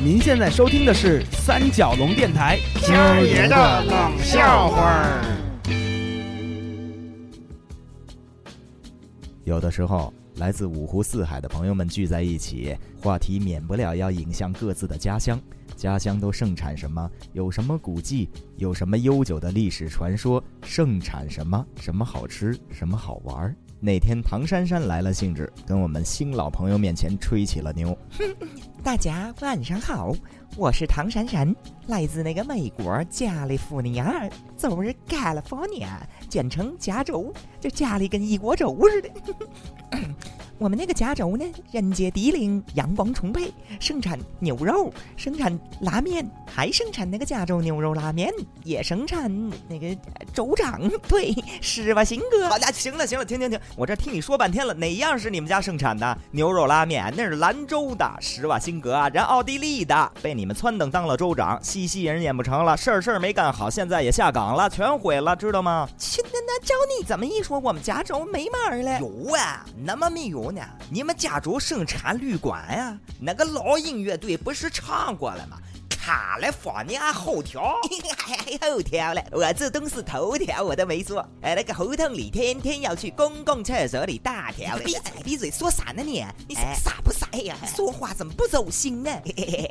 [0.00, 5.24] 您现在收听的是三角龙电台今儿爷的冷笑话儿。
[9.42, 15.36] 有的时候，来自五湖四海的朋友们聚在一起，话题免不了要引向各自的家乡。
[15.74, 17.10] 家乡都盛产什么？
[17.32, 18.28] 有什么古迹？
[18.56, 20.42] 有什么悠久的历史传说？
[20.62, 21.66] 盛产什么？
[21.80, 22.56] 什么好吃？
[22.70, 23.52] 什么好玩？
[23.80, 27.96] 那天，唐珊珊来了兴致，跟我们新老朋友面前吹起了牛。
[28.82, 30.12] 大家晚上好，
[30.56, 31.54] 我是唐珊珊，
[31.86, 35.88] 来自那个美国加利福尼亚，就是 California，
[36.28, 39.10] 简称加州，就家里跟一锅粥似的。
[40.58, 48.28] 我们那个加州呢，人杰地灵，阳光充沛，盛产牛肉，生产拉面，还生产那个加州牛肉拉面，
[48.64, 49.30] 也生产
[49.68, 49.96] 那个
[50.34, 52.48] 州长，对，施瓦辛格。
[52.48, 57.14] 好家行了行了，停停停，我这听你说半天了，哪样是你们家盛产的牛肉拉面？
[57.16, 65.88] 那是兰州的，施瓦辛格啊，人奥地利的，被你们撺掇当了州长，西西人演不成了，事儿事儿没干好，现在也下岗了，全毁了，知道吗？
[65.96, 69.00] 亲，那那照你怎么一说，我们加州没门儿了。
[69.00, 70.60] 有啊，那么没有呢？
[70.90, 72.94] 你们加州生产旅馆呀？
[73.18, 75.56] 那个老鹰乐队不是唱过了吗？
[76.08, 77.78] 卡来放你后条，
[78.62, 81.20] 后条了，我这都是头条，我都没说。
[81.42, 84.78] 哎，那个胡同里天天要去公共厕所里大条。
[84.78, 86.24] 闭嘴闭嘴，说啥呢你？
[86.48, 87.54] 你傻不傻呀？
[87.76, 89.10] 说话怎么不走心呢？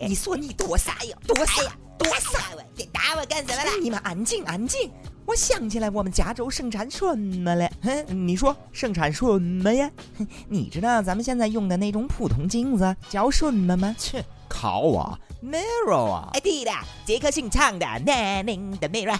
[0.07, 1.17] 你说你多傻呀？
[1.25, 1.75] 多傻呀？
[1.97, 2.63] 多傻呀？
[2.75, 3.71] 你打我干什么了？
[3.81, 4.91] 你们安静安静。
[5.25, 7.66] 我想起来，我们加州盛产什么了？
[7.81, 9.89] 哼，你说盛产什么呀？
[10.17, 13.95] 哼你知道咱们现在用的那种普通镜子叫什么吗？
[13.97, 16.29] 切，考啊，mirror 啊！
[16.33, 16.71] 哎，对的，
[17.05, 19.15] 杰克逊唱的《Man 的 Mirror》。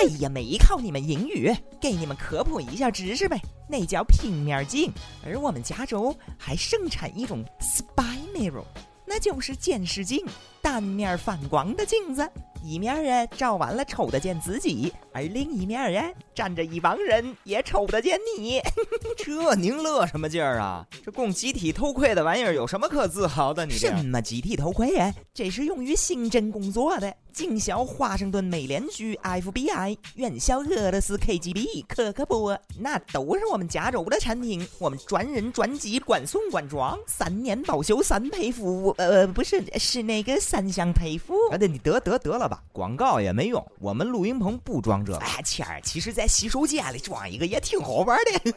[0.00, 3.40] 哎呀，没考你们英语，给你们科普一下知识呗。
[3.68, 4.92] 那叫平面镜，
[5.26, 8.64] 而我们加州还盛产一种 Spy Mirror，
[9.04, 10.24] 那就是监视镜，
[10.62, 12.30] 单面反光的镜子。
[12.62, 18.60] 一面啊照完了瞅得见自己，而另一面啊站着一帮人也瞅得见你。
[19.16, 20.86] 这您乐什么劲儿啊？
[21.04, 23.66] 这供集体偷窥的玩意儿有什么可自豪的？
[23.66, 25.14] 你什么集体偷窥啊？
[25.32, 27.14] 这是用于刑侦工作的。
[27.38, 34.66] 警校华盛顿美联局 FBI，院校俄罗斯 KGB 科克波，那都是我们加州的产品。
[34.80, 38.92] 我们专人专机管送管装，三年保修三赔服务。
[38.98, 41.36] 呃，不是，是那个三项赔付。
[41.52, 43.64] 啊，对，你得得得了吧，广告也没用。
[43.78, 45.18] 我们录音棚不装这个。
[45.18, 48.50] 哎，谦儿，其实，在洗手间里装一个也挺好玩的。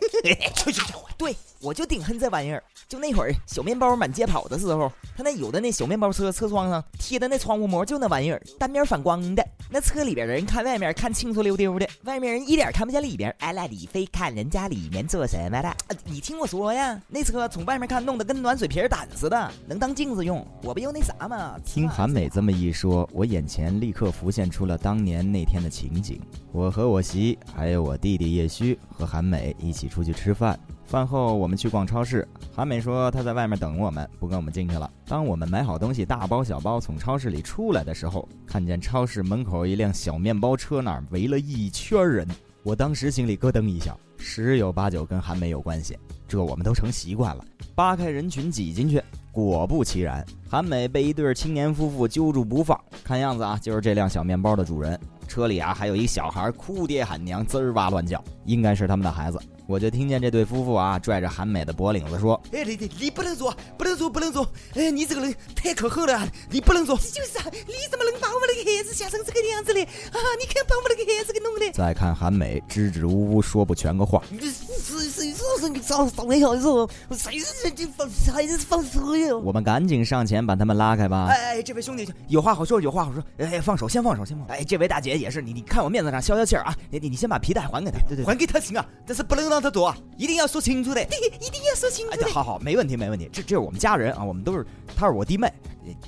[0.56, 2.64] 去去去，对，我就顶恨这玩意儿。
[2.90, 9.46] 就那会儿小面包满街跑的时候，他那有的那小面包车车窗上贴的那窗户膜，就那玩意儿单面反光的。
[9.70, 13.34] 那车里边的人看外面看清楚溜丢的，外面人一点看不见里边。
[13.40, 15.76] 哎，那你非看人家里面做什么的？
[16.06, 20.46] 你听我说呀，那车从外面看弄得跟暖水瓶胆似的，能当镜子用。
[20.64, 21.58] 我不就那啥吗？
[21.64, 26.20] 听韩美这么一说，我眼前立刻浮现出了当年那天的情景。
[26.52, 30.60] 我和我媳还有我弟弟叶虚和韩美一起出去吃饭。
[30.92, 34.92] 饭后我们去逛超市，韩美说她在外面等我们，不跟我们进去了。
[35.08, 42.28] 当我们买好东西，大包小包从超市里出来的时候，看见超市门口一辆小面包车那儿围了一圈人，
[42.64, 45.98] 我当时心里咯噔一下，十有八九跟韩美有关系。
[46.28, 49.02] 这我们都成习惯了，扒开人群挤进去，
[49.32, 55.00] 果不其然，韩美被一对青年夫妇揪住不放，看样子啊就是这辆小面包的主人。
[55.26, 59.40] 车里啊还有一小孩哭爹喊娘，滋儿哇乱叫，应该是他们的孩子。
[59.72, 64.46] 我就听见这对夫妇啊拽着韩美的脖领子说：“哎，你你你不能走，不能走，不能走！
[64.76, 66.98] 哎，你这个人太可恨了，你不能走。
[66.98, 70.20] 就是啊，你怎么能把我们的孩子吓成这个样子呢啊？
[70.38, 71.72] 你看把我们那个孩子给弄的。
[71.72, 74.22] 再看韩美支支吾吾说不全个话。
[74.30, 76.88] 谁谁说是你早早的孩子？
[77.16, 79.34] 谁是你放孩子放车呀？
[79.38, 81.28] 我们赶紧上前把他们拉开吧。
[81.30, 83.24] 哎哎，这位兄弟有话好说，有话好说。
[83.38, 84.54] 哎，放手，先放手，先放手。
[84.54, 86.76] 哎，这位大姐也是，你你看我面子上消消气儿啊。
[86.90, 91.06] 你你你先把皮带还给他，对对，还给他行啊，但是不能让他做，一定要说清楚的。
[91.06, 92.28] 对，一定要说清楚的。
[92.30, 93.30] 好好，没问题，没问题。
[93.32, 95.52] 这这是我们家人啊，我们都是，他是我弟妹，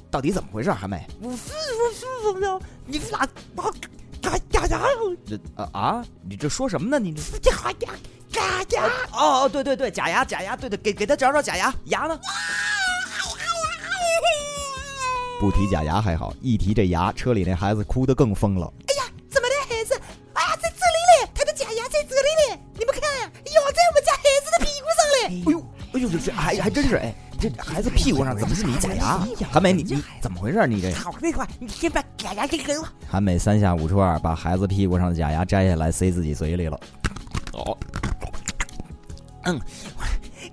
[0.10, 0.72] 到底怎么回事？
[0.72, 2.62] 韩美，我是我是怎么？
[2.86, 3.64] 你咋把
[4.22, 4.88] 嘎嘎嘎？
[5.26, 6.06] 这啊啊！
[6.28, 7.00] 你这说什么呢？
[7.00, 7.94] 你这嘎嘎
[8.32, 8.88] 嘎嘎！
[9.12, 12.20] 哦哦，对对对，假牙假牙，对对，给给他找找假牙，牙呢？
[15.40, 18.72] 不提假牙还好，一提这牙，车里那孩子哭得更疯了。
[26.31, 29.20] 还还真是哎，这孩子屁股上怎么是你假牙？
[29.52, 30.66] 韩美，你你怎么回事？
[30.68, 32.88] 你这好那块，你先把假牙给给我。
[33.08, 36.80] 韩美三下五除二把孩子屁股上的假牙摘下来塞自己嘴里了。
[37.54, 37.78] 哦，
[39.44, 39.60] 嗯，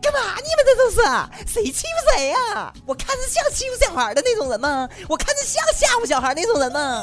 [0.02, 1.00] 干嘛你们这都是？
[1.46, 2.72] 谁欺负谁呀？
[2.86, 4.88] 我看着像欺负小孩的那种人吗？
[5.08, 7.02] 我看着像吓唬小孩那种人吗？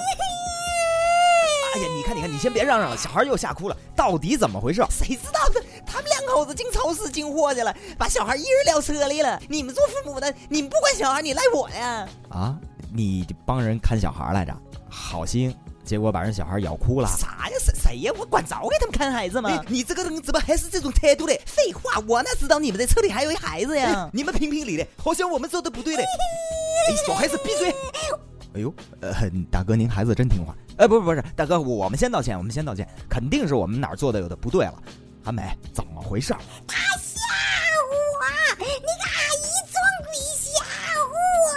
[1.75, 4.84] 哎呀，你看，你看，你先别嚷嚷了，小孩又吓哭了，到底怎么回事？
[4.90, 5.62] 谁知道呢？
[5.88, 9.42] 他们两口子进超市进货去了，把小孩一人撂车里了。
[9.48, 12.07] 你们做父母的，你们不管小孩，你赖我呀？
[12.30, 12.56] 啊，
[12.94, 14.54] 你帮人看小孩来着，
[14.89, 15.56] 好心，
[15.86, 17.07] 结果把人小孩咬哭了。
[17.07, 17.56] 啥呀？
[17.60, 18.12] 谁谁呀？
[18.18, 19.63] 我管着给他们看孩子吗？
[19.68, 21.42] 你这个人怎么还是这种态度嘞？
[21.45, 24.10] 废话，我哪知道你们在车里还有一孩子呀？
[24.13, 26.04] 你们评评理的，好像我们做的不对嘞。
[26.90, 27.74] 哎，小孩子闭嘴！
[28.56, 29.13] 哎呦，呃，
[29.51, 30.56] 大哥，您孩子真听话。
[30.78, 34.81] 哎，不不不是，大哥，我们先道歉，我们先道歉，肯定是我们哪儿做的有的不对了。
[35.28, 35.44] 韩美，
[35.74, 36.34] 怎么回事？
[36.66, 37.84] 他吓唬
[38.16, 38.24] 我，
[38.60, 38.70] 那个
[39.04, 39.76] 阿姨装
[40.06, 40.64] 鬼吓
[40.96, 41.04] 唬
[41.44, 41.52] 我。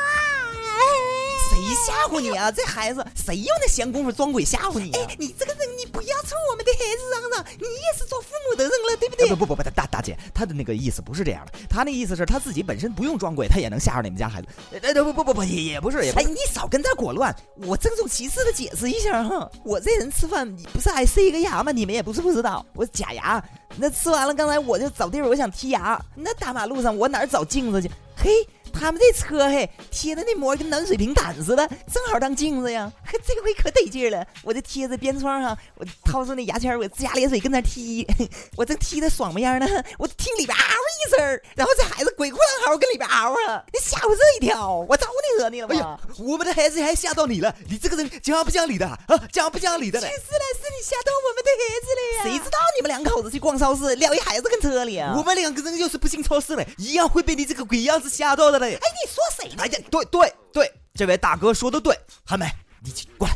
[1.49, 1.55] 谁
[1.87, 2.51] 吓唬你啊？
[2.51, 4.91] 这孩子谁用那闲工夫装鬼吓唬你？
[4.91, 9.29] 哎，你这个人，你不要冲我们的孩子嚷嚷，你也是做父母的人了，对不对？
[9.29, 14.49] 不不不不，大大姐，他的那个意思不是这样的，他那意思是他自己本身不用装鬼，他也能吓着你们家孩子。
[14.83, 21.71] 哎，不不不不，也也不是，也哎，你少跟这裹乱，我郑重其事的解释一下哈，我这人吃饭不是爱塞一个牙吗？
[21.71, 23.41] 你们也不是不知道，我假牙。
[23.77, 26.01] 那吃完了，刚才我就找地儿，我想剔牙。
[26.15, 27.91] 那大马路上，我哪儿找镜子去？
[28.23, 28.47] 嘿。
[28.73, 32.91] 他们这车嘿贴的那膜跟暖水瓶胆似的，正好当镜子呀。
[33.27, 38.07] 这回可得劲了，我就贴在边窗上，我掏出那牙签，我龇牙咧嘴跟那踢，
[38.57, 39.67] 我正踢的爽么样呢，
[39.99, 45.75] 我听里边嗷一声，然后这孩子鬼哭狼嚎跟里边嗷啊，你吓我这一跳，我招你惹你了吗？
[45.75, 48.97] 哎呀，我们的孩子还吓到你了，你这个人讲不讲理的啊？
[49.33, 50.07] 讲不讲理的嘞？
[50.07, 52.39] 是了，是你吓到我们的孩子了呀。
[52.39, 55.13] 谁知道你们两口子去逛超市撂一孩子跟车里啊？
[55.17, 58.75] 我们两个人要是不进超市了，一样会被你这个鬼样子吓到的嘞。
[58.75, 59.63] 哎，你说谁呢？
[59.63, 62.47] 哎呀，对对对，这位大哥说的对，韩梅，
[62.83, 63.35] 你过来。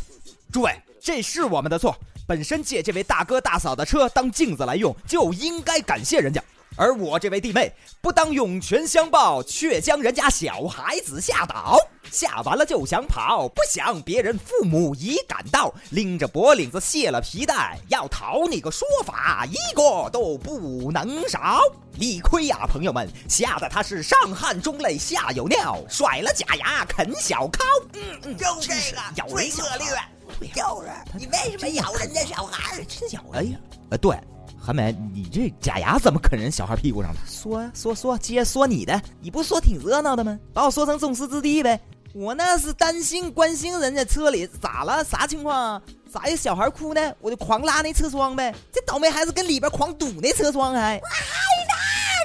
[0.53, 6.43] 诸位，这是我们的错，本身借这位大哥大嫂的车当镜子来用，就应该感谢人家。
[6.76, 11.79] 而我这位弟妹，不当涌泉相报，却将人家小孩子吓倒，
[12.11, 21.61] 吓完了就想跑，不想别人父母已赶到，拎着脖领子卸了皮带，要讨你个说法，一个都不能少。
[21.97, 27.62] 理亏呀，朋友们，吓得他是上汗中泪下有尿，甩了假牙啃小烤。
[27.93, 32.85] 嗯嗯，就这个咬人策略，就是你为什么咬人家小孩？
[32.88, 33.59] 真咬人呀！
[33.91, 34.19] 呃，对。
[34.64, 37.20] 韩美，你这假牙怎么啃人小孩屁股上的？
[37.26, 40.38] 说呀，说说，接着说你的，你不说挺热闹的吗？
[40.55, 41.78] 把我说成众矢之的呗。
[42.14, 45.82] 我那是担心关心人家车里咋了，啥情况啊？
[46.11, 47.14] 咋有小孩哭呢？
[47.20, 48.55] 我就狂拉那车窗呗。
[48.72, 50.96] 这倒霉孩子跟里边狂堵那车窗还。
[50.96, 51.25] 我害
[51.69, 51.75] 怕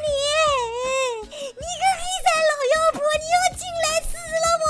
[0.05, 4.67] 你，你个黑山老妖婆，你要进来吃了我？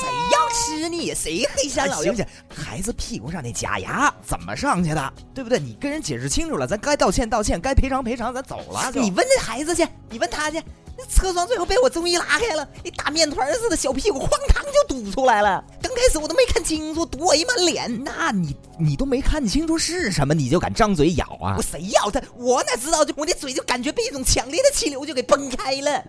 [0.00, 0.02] 谁
[0.32, 1.14] 要吃你？
[1.14, 2.12] 谁黑山老妖？
[2.12, 2.26] 行行。
[2.74, 5.12] 孩子屁股上那假牙怎么上去的？
[5.32, 5.60] 对不对？
[5.60, 8.90] 你跟人解释清楚了，咱该道歉道歉，该赔偿赔偿，咱走了。
[8.96, 10.60] 你问那孩子去，你问他去。
[10.98, 15.64] 那车窗最后被我终于拉开了，一大面团似的小屁股哐当就堵出来了。
[15.80, 18.02] 刚开始我都没看清楚，堵我一满脸。
[18.02, 21.54] 那你你都没看清楚是什么，你就敢张嘴咬啊？
[21.56, 22.20] 我谁咬他？
[22.36, 23.04] 我哪知道？
[23.04, 26.04] 就我的嘴就感觉被一种强烈的气流就给崩开了。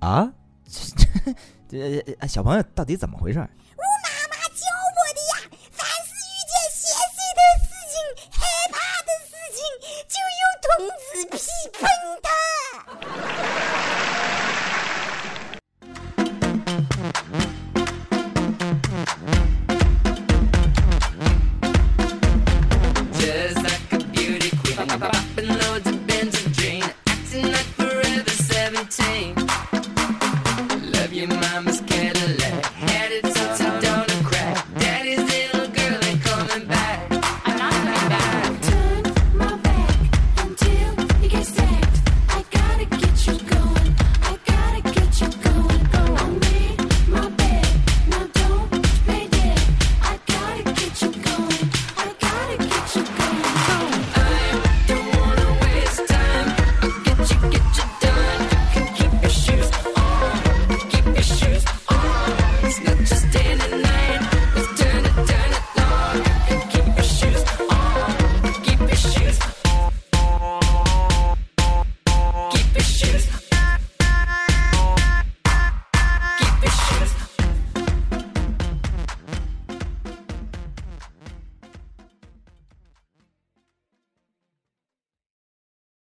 [0.00, 0.30] 啊？
[1.66, 3.42] 这这小朋友到底怎么回事？
[10.88, 11.38] 子屁
[11.72, 11.88] 喷
[12.22, 12.39] 他。